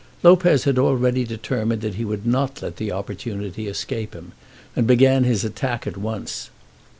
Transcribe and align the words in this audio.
Lopez 0.23 0.63
had 0.63 0.79
already 0.79 1.25
determined 1.25 1.81
that 1.83 1.93
he 1.93 2.05
would 2.05 2.25
not 2.25 2.63
let 2.63 2.77
the 2.77 2.91
opportunity 2.91 3.67
escape 3.67 4.15
him, 4.15 4.31
and 4.75 4.87
began 4.87 5.25
his 5.25 5.43
attack 5.45 5.85
at 5.85 5.95
once. 5.95 6.49